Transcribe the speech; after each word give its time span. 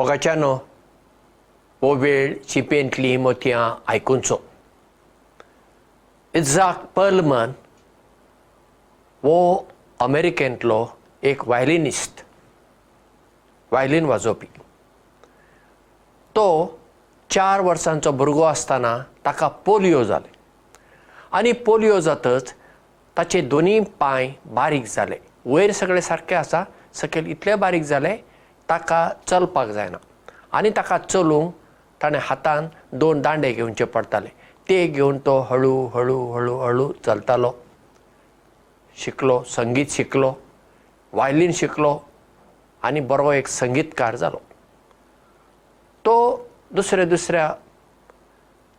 मोगाच्यानो 0.00 0.52
हो 1.82 1.88
वेळ 2.02 2.32
चिपेंतली 2.48 3.16
मोतयां 3.24 3.64
आयकुचो 3.92 4.36
इजाक 6.34 6.84
पर्लमन 6.96 7.50
हो 9.22 9.36
अमेरिकेंतलो 10.00 10.78
एक 11.30 11.46
वायलिनिस्ट 11.48 12.22
वायलीन 13.72 14.04
वाजोवपी. 14.06 14.46
तो 16.34 16.46
चार 17.30 17.60
वर्सांचो 17.60 18.12
भुरगो 18.12 18.42
आसतना 18.42 18.96
ताका 19.24 19.48
पोलियो 19.68 20.02
जाले 20.04 20.32
आनी 21.36 21.52
पोलियो 21.68 22.00
जातच 22.00 22.54
ताचे 23.16 23.40
दोनीय 23.52 23.80
पांय 24.00 24.32
बारीक 24.56 24.84
जाले. 24.94 25.18
वयर 25.44 25.72
सगळे 25.72 26.00
सारके 26.00 26.34
आसा 26.34 26.64
सकयल 26.94 27.26
इतले 27.36 27.54
बारीक 27.56 27.82
जाले 27.92 28.16
ताका 28.70 29.00
चलपाक 29.26 29.68
जायना. 29.68 29.98
आनी 30.52 30.70
ताका 30.76 30.98
चलूंक 30.98 31.52
ताणें 32.00 32.18
हातान 32.22 32.68
दोन 32.92 33.20
दांडे 33.22 33.52
घेवचे 33.52 33.84
पडटाले. 33.84 34.28
ते 34.66 34.86
घेवन 34.86 35.18
तो 35.26 35.38
हळू 35.50 35.74
हळू 35.94 36.18
हळू 36.32 36.58
हळू 36.58 36.92
चलतालो. 37.06 37.52
शिकलो 38.96 39.42
संगीत 39.46 39.90
शिकलो 39.90 40.32
वायलीन 41.12 41.52
शिकलो 41.52 41.98
आनी 42.82 43.00
बरो 43.10 43.32
एक 43.32 43.48
संगीतकार 43.48 44.16
जालो. 44.16 44.38
तो 46.04 46.14
दुसऱ्या 46.74 47.04
दुसऱ्या 47.04 47.48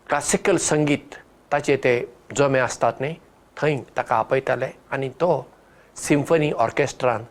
क्लासिकल 0.10 0.58
संगीत 0.58 1.16
ताचे 1.52 1.76
ते 1.84 1.94
जमे 2.38 2.60
आसतात 2.60 2.94
न्ही 3.02 3.16
थंय 3.58 3.78
ताका 3.98 4.16
आपयताले 4.16 4.70
आनी 4.92 5.10
तो 5.22 5.32
सिम्फनी 5.98 6.52
ऑर्केस्ट्रान 6.66 7.24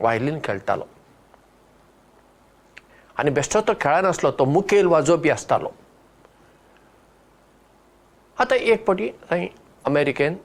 वायलीन 0.00 0.38
खेळटालो 0.44 0.84
आनी 3.20 3.30
बेश्टो 3.36 3.60
तो 3.68 3.72
खेळनासलो 3.80 4.30
तो 4.38 4.44
मुखेल 4.44 4.86
वाजोवपी 4.86 5.30
आसतालो. 5.30 5.68
आतां 8.40 8.58
एक 8.58 8.86
फावटी 8.86 9.08
थंय 9.30 9.46
अमेरिकेन 9.86 10.36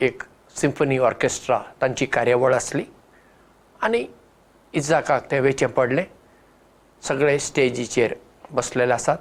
एक 0.00 0.22
सिम्फनी 0.56 0.98
ऑर्केस्ट्रा 0.98 1.58
तांची 1.80 2.06
कार्यावळ 2.14 2.54
आसली 2.54 2.84
आनी 3.84 4.04
इजाकाक 4.74 5.30
ते 5.30 5.40
वेचें 5.40 5.66
पडलें. 5.76 6.04
सगळे 7.02 7.38
स्टेजीचेर 7.38 8.14
बसलेले 8.50 8.92
आसात. 8.92 9.18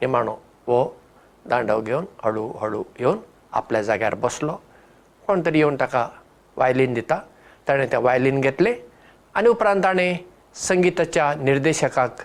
निमाणो 0.00 0.34
हो 0.66 0.80
दांडो 1.50 1.80
घेवन 1.80 2.04
हळू 2.24 2.48
हळू 2.60 2.82
येवन 3.00 3.18
आपल्या 3.52 3.82
जाग्यार 3.82 4.14
बसलो. 4.24 4.56
कोण 5.26 5.42
तरी 5.46 5.58
येवन 5.58 5.76
ताका 5.80 6.08
वायलीन 6.56 6.94
दिता. 6.94 7.20
ताणें 7.68 7.86
तें 7.92 7.98
वायलीन 8.02 8.40
घेतलें 8.40 8.74
आनी 9.36 9.48
उपरांत 9.48 9.82
ताणें 9.84 10.16
संगिताच्या 10.54 11.34
निर्देशकाक 11.34 12.20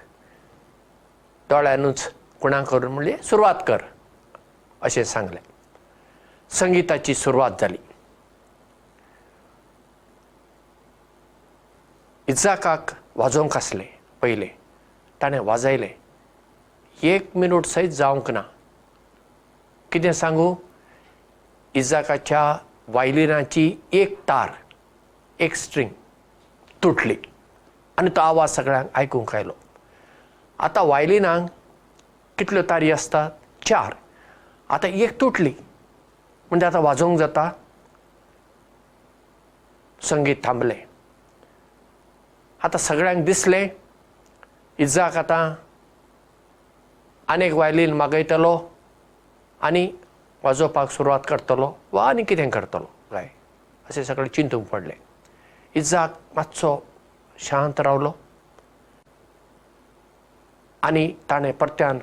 दोळ्यानूच 1.50 2.12
कुणाक 2.42 2.68
करून 2.70 2.92
म्हणलें 2.92 3.18
सुरवात 3.24 3.56
कर 3.68 3.82
अशें 4.82 5.04
सांगलें. 5.04 5.42
संगिताची 6.50 7.14
सुरवात 7.16 7.52
जाली 7.62 7.78
इजाकाक 12.28 12.92
वाजोवंक 13.16 13.58
आसलें 13.58 13.86
पयलें 14.22 14.48
ताणें 15.22 15.40
वाजयलें. 15.40 15.90
एक 17.04 17.36
मिनूट 17.38 17.66
सयत 17.66 17.90
जावंक 17.90 18.32
ना. 18.32 18.42
कितें 19.92 20.12
सांगू? 20.12 20.56
इजाकाच्या 21.76 22.58
वायलिनाची 22.88 23.72
एक 23.92 24.20
तार 24.28 24.50
एक 25.40 25.56
स्ट्रींग 25.56 25.90
तुटली 26.84 27.16
आनी 27.98 28.10
तो 28.16 28.22
आवाज 28.22 28.50
सगळ्यांक 28.50 28.88
आयकूंक 28.94 29.36
आयलो 29.36 29.54
आतां 30.60 30.86
वायलिनाक 30.88 31.50
कितल्यो 32.38 32.62
तारी 32.70 32.92
आसतात? 32.92 33.32
चार. 33.66 33.94
आतां 34.70 34.90
एक 34.90 35.20
तुटली. 35.22 35.54
म्हणजे 36.50 36.66
आतां 36.66 36.82
वाजोवंक 36.84 37.20
जाता. 37.20 37.50
संगीत 40.02 40.36
थांबलें. 40.44 40.80
आतां 42.64 42.80
सगळ्यांक 42.80 43.24
दिसलें. 43.26 43.68
इजाक 44.80 45.18
आतां 45.18 45.54
आनीक 47.34 47.54
वायलीन 47.54 47.94
मागयतलो 47.94 48.58
आनी 49.62 49.88
वाजोवपाक 50.44 50.90
सुरवात 50.92 51.20
करतलो 51.28 51.72
वा 51.92 52.08
आनी 52.10 52.24
कितें 52.24 52.50
करतलो. 52.50 52.90
काय 53.12 53.30
अशें 53.90 54.04
सगळें 54.04 54.30
चिंतूंक 54.36 54.68
पडलें. 54.68 54.98
इजाक 55.76 56.18
मातसो 56.36 56.76
शांत 57.40 57.80
रावलो 57.80 58.12
आनी 60.84 61.08
ताणें 61.30 61.52
परत्यान 61.54 62.00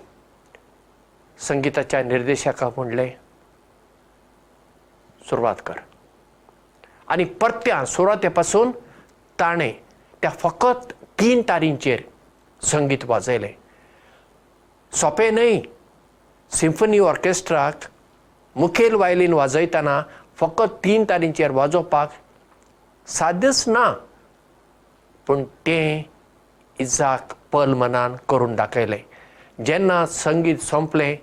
संगिताच्या 1.39 2.03
निर्देशकाक 2.03 2.79
म्हणलें 2.79 3.11
सुरवात 5.29 5.57
कर. 5.67 5.79
आनी 7.09 7.25
परत्यान 7.41 7.85
सुरवाते 7.85 8.29
पासून 8.29 8.71
ताणें 9.41 9.73
त्या 10.23 10.31
फकत 10.31 10.93
तीन 11.21 11.43
तारींचेर 11.49 12.03
संगीत 12.63 13.05
वाजयलें. 13.09 13.53
सोंपें 14.93 15.31
न्हय 15.35 15.61
सिम्फनी 16.51 16.99
ऑर्केस्ट्राक 16.99 17.85
मुखेल 18.57 18.95
वायलीन 18.95 19.33
वाजयतना 19.33 20.01
फकत 20.41 20.77
तीन 20.85 21.05
तारींचेर 21.09 21.51
वाजोवपाक 21.51 22.13
साध्यच 23.07 23.69
ना 23.69 23.93
पूण 25.31 25.43
तें 25.67 26.03
इजाक 26.77 27.33
पलमनान 27.53 28.15
करून 28.29 28.55
दाखयलें. 28.57 29.03
जेन्ना 29.65 30.05
संगीत 30.07 30.59
सोंपलें 30.63 31.17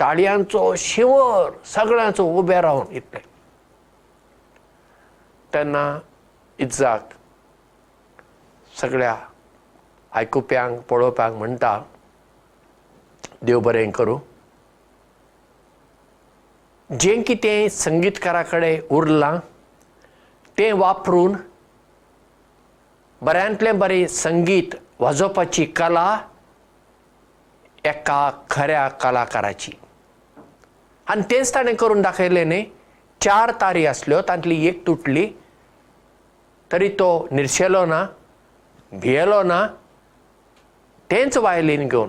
ताळयांचो 0.00 0.74
शिंवर 0.76 1.50
सगळ्यांचो 1.64 2.24
उबे 2.38 2.60
रावन 2.60 2.92
इतलें 2.96 3.22
तेन्ना 5.54 5.84
इजाक 6.58 7.14
सगळ्या 8.80 9.16
आयकुप्यांक 10.12 10.80
पळोवप्यांक 10.90 11.36
म्हणटा 11.38 11.78
देव 13.42 13.60
बरें 13.60 13.90
करूं. 13.90 14.18
जें 16.90 17.22
कितें 17.22 17.68
संगीतकारा 17.68 18.42
कडेन 18.42 18.80
उरलां 18.90 19.36
तें 20.58 20.72
वापरून 20.72 21.36
बऱ्यांतलें 23.22 23.78
बरें 23.78 24.06
संगीत 24.06 24.74
वाजोवपाची 25.00 25.64
कला 25.76 26.20
एका 27.84 28.30
खऱ्या 28.50 28.88
कलाकाराची. 29.02 29.72
आनी 31.06 31.22
तेंच 31.30 31.54
ताणें 31.54 31.74
करून 31.76 32.02
दाखयलें 32.02 32.44
न्ही 32.48 32.64
चार 33.20 33.50
तारी 33.60 33.84
आसल्यो 33.86 34.20
तांतली 34.28 34.66
एक 34.66 34.86
तुटली 34.86 35.26
तरी 36.70 36.88
तो 36.98 37.28
निर्शेलो 37.32 37.84
ना 37.86 38.04
भियेलो 38.92 39.42
ना 39.42 39.66
तेंच 41.10 41.36
वायलीन 41.36 41.88
घेवन 41.88 42.08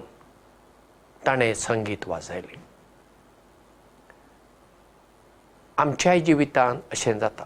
ताणें 1.26 1.54
संगीत 1.54 2.08
वाजयलें. 2.08 2.58
आमच्याय 5.78 6.20
जिवितांत 6.20 6.80
अशें 6.92 7.20
जाता. 7.20 7.44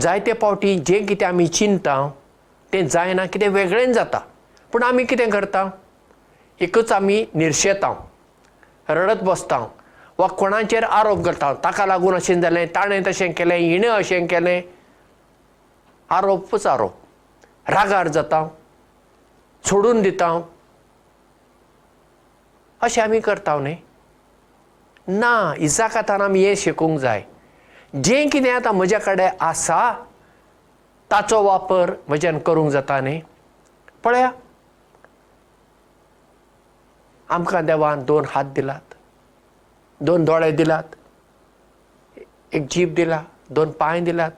जायते 0.00 0.32
फावटी 0.40 0.78
जें 0.86 1.06
कितें 1.06 1.26
आमी 1.26 1.46
चिंता 1.48 1.96
तें 2.72 2.86
जायना 2.86 3.26
कितें 3.26 3.48
वेगळें 3.48 3.92
जाता. 3.92 4.18
पूण 4.72 4.82
आमी 4.82 5.04
कितें 5.04 5.30
करता? 5.30 5.70
एकच 6.60 6.92
आमी 6.92 7.26
निर्शेता. 7.34 7.92
रडत 8.88 9.22
बसता. 9.22 9.58
वा 10.18 10.26
कोणाचेर 10.26 10.84
आरोप 10.84 11.24
करता. 11.24 11.54
ताका 11.54 11.86
लागून 11.86 12.14
अशें 12.14 12.40
जालें 12.40 12.66
ताणें 12.66 13.02
तशें 13.06 13.32
केलें 13.32 13.56
हिणें 13.56 13.88
अशें 13.88 14.26
केलें. 14.26 14.62
आरोपच 16.10 16.66
आरोप. 16.66 16.94
रागार 17.68 18.08
जाता. 18.08 18.48
सोडून 19.64 20.02
दिता. 20.02 20.40
अशें 22.80 23.02
आमी 23.02 23.20
करता 23.20 23.56
न्ही? 23.56 23.76
ना 25.08 25.54
इजाकातान 25.58 26.22
आमी 26.22 26.44
हें 26.44 26.54
शिकूंक 26.54 26.98
जाय. 27.00 27.22
जें 27.94 28.28
कितें 28.30 28.52
आतां 28.52 28.72
म्हजे 28.74 28.98
कडेन 29.06 29.30
आसा 29.40 30.06
ताचो 31.10 31.42
वापर 31.42 31.92
म्हज्यान 32.08 32.38
करूंक 32.46 32.70
जाता 32.70 33.00
न्ही. 33.00 33.20
पळया 34.04 34.30
आमकां 37.28 37.64
देवान 37.66 38.02
दोन 38.04 38.24
हात 38.28 38.44
दिलात 38.54 38.94
दोन 40.00 40.24
दोळे 40.24 40.50
दिलात 40.52 40.94
एक 42.52 42.66
जीब 42.70 42.94
दिला 42.94 43.22
दोन 43.50 43.70
पांय 43.80 44.00
दिलात. 44.00 44.30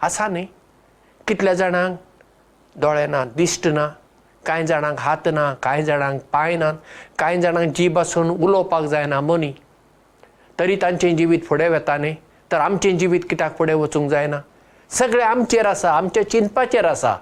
आसा 0.00 0.26
न्ही? 0.28 0.46
कितल्या 1.26 1.54
जाणांक 1.54 1.96
दोळे 2.76 3.06
ना 3.06 3.24
दिश्ट 3.36 3.66
ना 3.68 3.88
कांय 4.46 4.66
जाणांक 4.66 4.98
हात 5.00 5.28
ना 5.32 5.52
कांय 5.62 5.82
जाणांक 5.82 6.20
पांय 6.32 6.56
नात 6.56 6.74
कांय 7.18 7.40
जाणांक 7.40 7.72
जीब 7.76 7.98
आसून 7.98 8.30
उलोवपाक 8.30 8.84
जायना 8.84 9.20
मनी. 9.20 9.52
तरी 10.58 10.76
तांचें 10.82 11.16
जिवीत 11.16 11.40
फुडें 11.48 11.68
वता 11.68 11.96
न्ही. 11.96 12.14
तर 12.52 12.60
आमचें 12.60 12.98
जिवीत 12.98 13.20
कित्याक 13.30 13.56
फुडें 13.58 13.74
वचूंक 13.74 14.10
जायना 14.10 14.40
सगळें 14.90 15.24
आमचेर 15.24 15.66
आसा 15.66 15.92
आमच्या 15.92 16.28
चिंतपाचेर 16.30 16.84
आसा. 16.84 17.16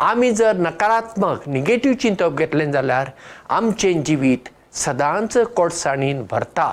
आमी 0.00 0.30
जर 0.30 0.56
नकारात्मक 0.56 1.48
निगेटीव 1.48 1.92
चिंतप 1.92 2.36
घेतलें 2.38 2.70
जाल्यार 2.72 3.10
आमचें 3.48 4.02
जिवीत 4.02 4.48
सदांच 4.72 5.36
कोडसाणीन 5.56 6.24
भरता. 6.30 6.70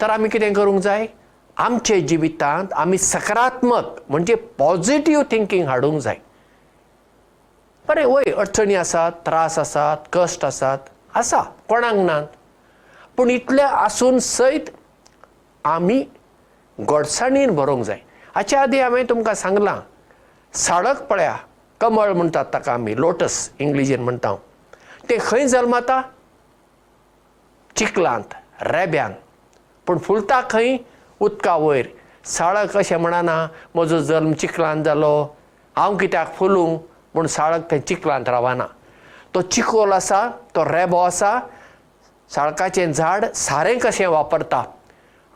तर 0.00 0.10
आमी 0.10 0.28
कितें 0.28 0.52
करूंक 0.52 0.80
जाय? 0.82 1.06
आमचे 1.56 2.00
जिवितांत 2.00 2.72
आमी 2.72 2.98
सकारात्मक 2.98 3.98
म्हणजे 4.08 4.34
पॉझिटीव 4.34 5.22
थिंकींग 5.30 5.68
हाडूंक 5.68 6.00
जाय. 6.00 6.16
बरें 7.88 8.04
वय 8.04 8.32
अडचणी 8.32 8.74
आसात 8.74 9.12
त्रास 9.26 9.58
आसात 9.58 9.96
कश्ट 10.12 10.44
आसात 10.44 10.78
आसा 11.14 11.42
कोणाक 11.68 11.94
नात. 11.94 12.26
पूण 13.16 13.30
इतले 13.30 13.62
आसून 13.62 14.18
सयत 14.18 14.70
आमी 15.64 16.04
गोडसाणीन 16.88 17.50
बरोवंक 17.54 17.84
जाय. 17.84 17.98
हाच्या 18.34 18.60
आदीं 18.62 18.80
हांवें 18.82 19.04
तुमकां 19.08 19.34
सांगलां 19.34 19.80
साळक 20.54 21.02
पळया 21.06 21.36
कमळ 21.80 22.12
म्हणटात 22.12 22.44
ताका 22.52 22.72
आमी 22.72 22.94
लोटस 23.00 23.50
इंग्लिशीन 23.58 24.02
म्हणटा 24.02 24.34
तें 25.10 25.18
खंय 25.20 25.46
जल्मता? 25.48 26.00
चिखलांत 27.76 28.34
रेब्यांत 28.62 29.14
पूण 29.86 29.98
फुलता 29.98 30.40
खंय? 30.50 30.76
उदका 31.20 31.56
वयर. 31.56 31.86
साळक 32.24 32.76
अशें 32.76 32.96
म्हणना 32.96 33.46
म्हजो 33.74 33.98
जल्म 33.98 34.32
चिखलांत 34.32 34.84
जालो 34.84 35.22
हांव 35.76 35.96
कित्याक 35.96 36.34
फुलूं? 36.36 36.76
पूण 37.14 37.26
साळक 37.26 37.70
थंय 37.70 37.78
चिखलांत 37.78 38.28
रावना. 38.28 38.66
तो 39.34 39.40
चिखोल 39.40 39.92
आसा 39.92 40.26
तो 40.56 40.64
रेबो 40.64 40.98
आसा 40.98 41.38
साळकाचें 42.30 42.92
झाड 42.92 43.24
सारें 43.34 43.78
कशें 43.78 44.06
वापरता. 44.06 44.64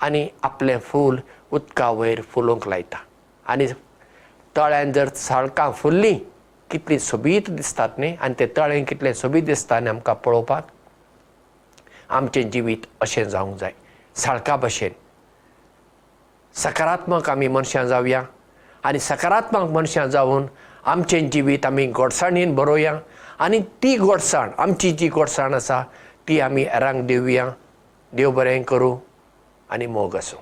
आनी 0.02 0.26
आपलें 0.42 0.78
फूल 0.78 1.18
उदका 1.52 1.90
वयर 1.90 2.20
फुलोवंक 2.30 2.68
लायता. 2.68 2.98
आनी 3.46 3.66
तळ्यान 4.56 4.92
जर 4.92 5.08
साळकां 5.14 5.70
फुल्लीं 5.72 6.18
कितलीं 6.70 6.98
सोबीत 6.98 7.50
दिसतात 7.50 7.98
न्ही? 7.98 8.16
आनी 8.20 8.34
तें 8.40 8.46
तळें 8.56 8.84
कितलें 8.84 9.12
सोबीत 9.12 9.42
दिसता 9.42 9.78
न्ही 9.80 9.90
आमकां 9.90 10.14
पळोवपाक? 10.24 10.66
आमचें 12.08 12.50
जिवीत 12.50 12.86
अशें 13.00 13.24
जावंक 13.24 13.58
जाय. 13.60 13.72
साळका 14.16 14.56
भशेन. 14.56 14.92
सकारात्मक 16.62 17.30
आमी 17.30 17.48
मनशां 17.48 17.86
जावया. 17.86 18.22
आनी 18.84 18.98
सकारात्मक 18.98 19.70
मनशां 19.70 20.06
जावन 20.10 20.46
आमचें 20.84 21.30
जिवीत 21.30 21.66
आमी 21.66 21.86
गोडसाणीन 21.86 22.54
बरोवया. 22.54 22.98
आनी 23.38 23.58
ती 23.82 23.96
गोडसाण 23.98 24.50
आमची 24.58 24.90
जी 24.92 25.08
गोडसाण 25.08 25.54
आसा 25.54 25.82
ती 26.28 26.40
आमी 26.40 26.62
हेरांक 26.62 27.06
दिवया 27.06 27.48
देव 28.12 28.30
बरें 28.30 28.62
करूं 28.62 28.96
आनी 29.74 29.86
मोग 29.86 30.16
आसूं 30.16 30.38